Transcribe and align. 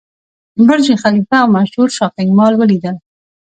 برج 0.67 0.87
خلیفه 1.03 1.35
او 1.41 1.47
مشهور 1.57 1.87
شاپینګ 1.97 2.29
مال 2.37 2.53
ولیدل. 2.57 2.95